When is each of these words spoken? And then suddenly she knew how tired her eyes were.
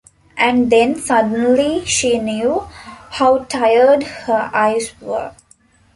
And 0.35 0.71
then 0.71 0.95
suddenly 0.95 1.85
she 1.85 2.17
knew 2.17 2.61
how 3.11 3.43
tired 3.43 4.01
her 4.01 4.49
eyes 4.51 4.99
were. 4.99 5.35